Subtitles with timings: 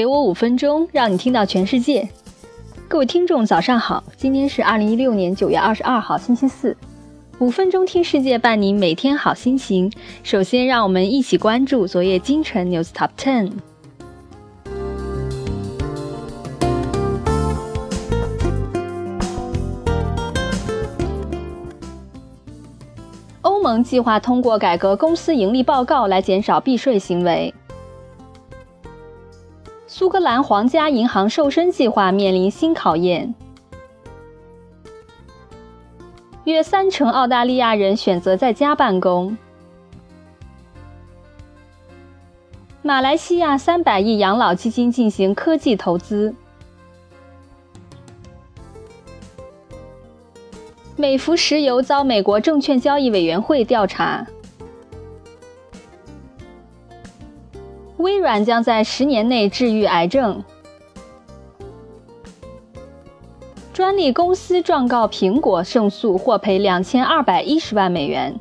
[0.00, 2.08] 给我五分钟，让你听到全世界。
[2.88, 4.02] 各位听众，早上好！
[4.16, 6.74] 今天是二零一六年九月二十二号，星期四。
[7.38, 9.92] 五分钟听世界，伴你每天好心情。
[10.22, 13.52] 首先，让我们一起关注昨夜今晨 News Top Ten。
[23.42, 27.52] 欧盟计划通过改革公司盈利报告来减少避税行为。
[30.00, 33.34] 苏格兰皇家银行瘦身计划面临新考验。
[36.44, 39.36] 约三成澳大利亚人选择在家办公。
[42.80, 46.34] 马来西亚三百亿养老基金进行科技投资。
[50.96, 54.26] 美孚石油遭美国证券交易委员会调查。
[58.00, 60.42] 微软将在十年内治愈癌症。
[63.72, 68.38] 专利公司状告苹果胜诉，获赔两千二百一十万美元。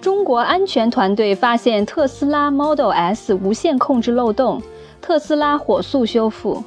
[0.00, 4.60] 中国安全团队发现特斯拉 Model S 无线控制漏洞，
[5.00, 6.62] 特斯拉火速修复。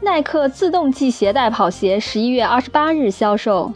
[0.00, 3.72] 耐克自动系鞋带跑鞋十一月二十八日销售。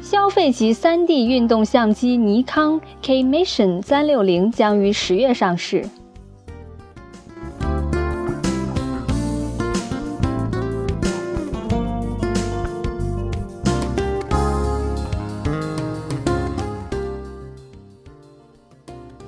[0.00, 5.88] 消费级 3D 运动相机尼康 K-Mission 三六零将于十月上市。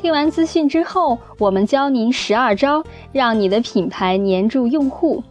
[0.05, 5.25] 听完资讯之后，我们教您十二招，让你的品牌黏住用户。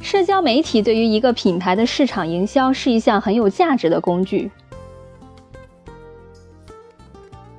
[0.00, 4.50] 社交媒体对于一个品牌的市场营销是一项很有价值的工具。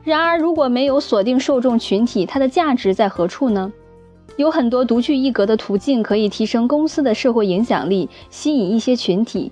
[0.04, 3.72] 然而，如果没有锁定受众群体，它的价值在何处呢？
[4.36, 9.52] 有很多独具一格的途径可以提升公司的社会影响力，吸引一些群体。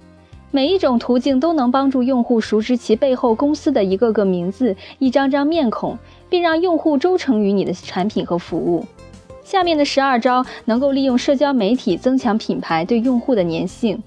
[0.57, 5.95] 每一种途径都能帮助用户熟知其背后公司的一个个名字、一张张面孔。
[6.29, 8.85] 并让用户忠诚于你的产品和服务。
[9.43, 14.01] 下面的十二招能够利用社交媒体增强品牌对用户的粘性。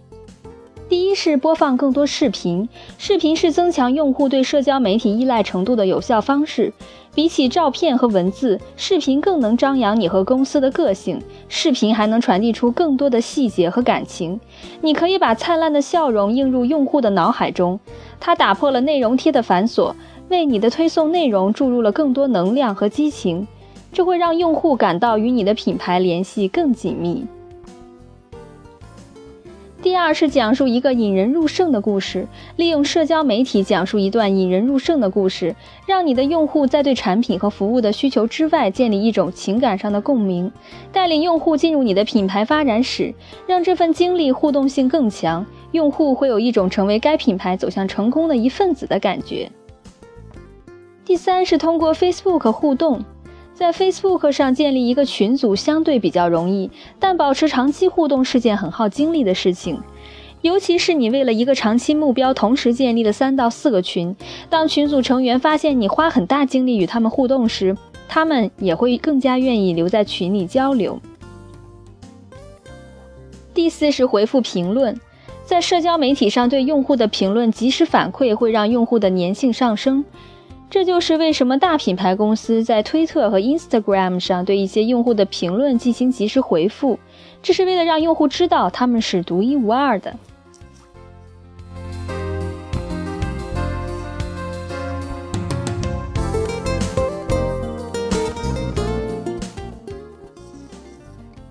[0.91, 2.69] 第一是播放更多视频，
[2.99, 6.73] 视频是增强用户对社交媒体依赖程度的有效方式。
[7.15, 11.23] 比起照片和文字，视频更能张扬你和公司的个性。
[11.49, 14.41] 视频还能传递出更多的细节和感情。
[14.81, 17.79] 你可以把灿烂的笑容映入用户的脑海中，
[18.19, 19.95] 它打破了内容贴的繁琐。
[20.29, 23.47] 为你的推送内容注入了更多能量和激情，
[23.93, 27.25] 这会让用户感到与你的品牌联系更紧密。
[29.83, 40.53] 第二是讲述一个引人入胜的故事，利用社交媒体讲述一段引人入胜的故事，让你的用户在对产品和服务的需求之外建立一种情感上的共鸣，
[40.93, 43.15] 带领用户进入你的品牌发展史，
[43.47, 49.51] 让这份经历互动性更强，用户会有一种成为该品牌走向成功的一份子的感觉。
[51.07, 53.03] 第三是通过 Facebook 互动，
[53.61, 59.83] 在 Facebook 上建立一个群组相对比较容易，但保持长期互动是件很耗精力的事情。
[60.41, 64.17] 尤其是你为了一个长期目标同时建立了三到四个群，
[64.49, 67.77] 当群组成员发现你花很大精力与他们互动时，
[68.09, 70.99] 他们也会更加愿意留在群里交流。
[73.53, 74.99] 第四是回复评论，
[75.45, 80.03] 在社交媒体上对用户的评论及时反馈，会让用户的粘性上升。
[80.71, 86.97] 这就是为什么大品牌公司在推特和 Instagram 上对一些用户的评论进行及时回复，
[87.43, 90.15] 这是为了让用户知道他们是独一无二的。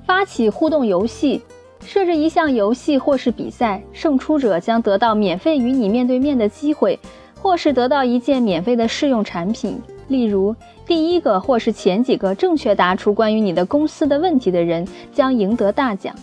[0.06, 1.42] 发起互动游戏，
[1.86, 6.98] 设置一项游戏或是比赛，胜出者将得到免费与你面对面的机会。
[7.42, 10.56] 或是得到一件免费的试用产品，例如
[10.86, 16.14] 第一个或是前几个正确答出关于你的公司的问题的人将赢得大奖。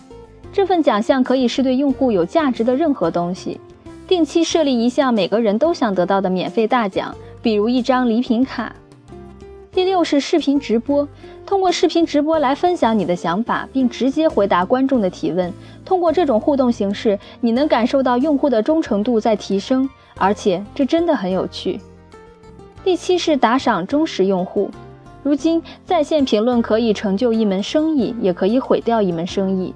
[0.53, 3.59] 这份奖项可以是对用户有价值的任何东西。
[4.07, 8.73] 定期设立一项每个人都想得到的免费大奖，比如一张礼品卡。
[9.71, 11.07] 第六是视频直播，
[11.45, 15.53] 通过视频直播来分享你的想法，并直接回答观众的提问。
[15.85, 19.87] 通过这种互动形式，你能感受到用户的忠诚度在提升。
[20.17, 21.79] 而且这真的很有趣。
[22.83, 24.69] 第七是打赏忠实用户，
[25.23, 29.73] 如今，在线评论可以成就一门生意，也可以毁掉一门生意。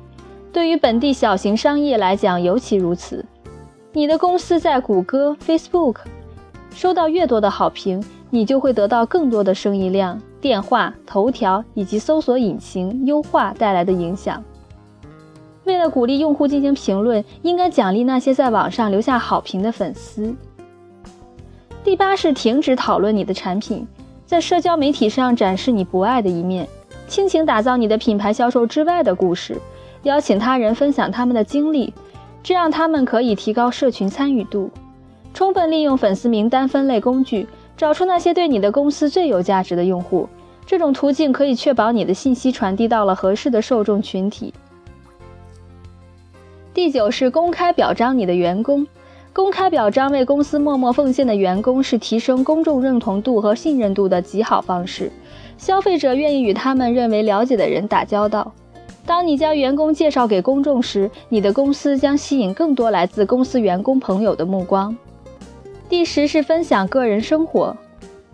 [0.53, 3.23] 对于本地小型商业来讲，尤其如此。
[3.93, 5.97] 你的公司在谷歌、Facebook
[6.73, 10.21] 收到越多的好评，你就会得到更多的生意量。
[10.39, 14.43] 电话、头条以及搜索引擎优化带来的影响。
[15.81, 20.31] 在鼓励用户进行评论，应该奖励那些在网上留下好评的粉丝。
[21.83, 23.87] 第八是停止讨论你的产品。
[24.23, 26.67] 在社交媒体上展示你不爱的一面，
[27.07, 29.59] 倾情打造你的品牌销售之外的故事，
[30.03, 31.91] 邀请他人分享他们的经历，
[32.43, 34.69] 这样他们可以提高社群参与度。
[35.33, 40.29] 充分利用粉丝名单分类工具，找出那些对你的公司最有价值的用户。
[40.63, 44.53] 这种途径可以确保你的信息传递到了合适的受众群体。
[46.83, 48.87] 第九是公开表彰你的员工。
[49.33, 55.11] 公开表彰为公司默默奉献的员工，是提升公众认同度和信任度的极好方式。
[55.59, 58.51] 消费者愿意与他们认为了解的人打交道。
[59.05, 64.97] 当你将员工介绍给公众时，你的公司将吸引更多来自公司员工朋友的目光。
[65.87, 67.77] 第十是分享个人生活。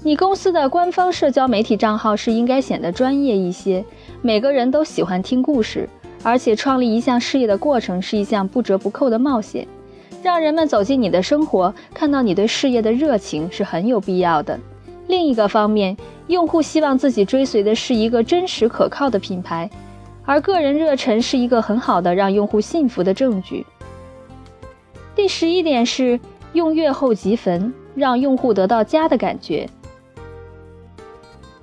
[0.03, 3.83] 你公司的官方社交媒体账号是应该显得专业一些。
[4.21, 5.89] 每个人都喜欢听故事，
[6.24, 9.68] 而且创立一项事业的过程是一项不折不扣的冒险。
[10.24, 14.60] 让人们走进你的生活，看到你对事业的热情是很有必要的。
[15.08, 15.96] 另一个方面，
[16.28, 19.69] 用户希望自己追随的是一个真实可靠的品牌，
[20.25, 23.66] 而个人热忱是一个很好的让用户信服的证据。
[25.16, 26.19] 第十一点是
[26.54, 29.69] 用月后即焚，让用户得到家的感觉。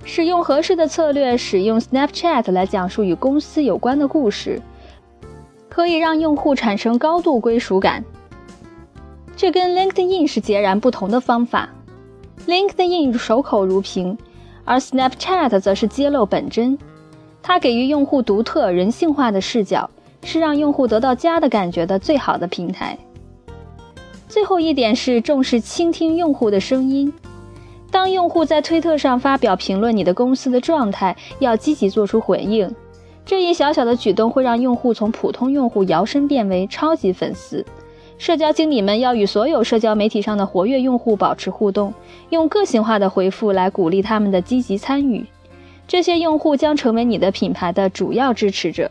[0.05, 4.61] 使用合适的策略，使用 Snapchat 来讲述与公司有关的故事，
[5.69, 8.05] 可以让用户产生高度归属感。
[9.35, 11.69] 这跟 LinkedIn 是截然不同的方法。
[12.47, 14.17] LinkedIn 守口如瓶，
[14.65, 16.79] 而 Snapchat 则是揭露本真。
[17.43, 19.91] 它给予用户独特、人性化的视角，
[20.23, 22.97] 是让用户得到家的感觉的最好的平台。
[24.29, 27.13] 最后一点是重视倾听用户的声音。
[27.95, 32.69] 当用户在推特上发表评论你的公司的状态，要积极做出回应。
[33.25, 37.65] 这一小小的举动会让用户从普通用户摇身变为超级粉丝。
[38.19, 41.95] 社交经理们要与所有社交媒体上的活跃用户保持互动，
[42.31, 45.25] 用个性化的回复来鼓励他们的积极参与。
[45.87, 48.91] 这些用户将成为你的品牌的主要支持者。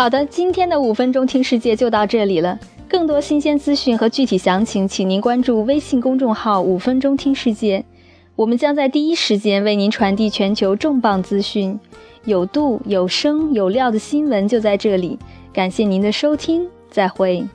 [0.00, 2.58] 好的，今天的五分钟听世界就到这里了。
[2.88, 7.84] 更多新鲜资讯和具体详情，请您关注微信公众号“五分钟听世界”。
[8.34, 11.78] 我们将在第一时间为您传递全球重磅资讯，
[12.24, 15.18] 有度、有声、有料的新闻就在这里。
[15.52, 17.46] 感谢您的收听，再会。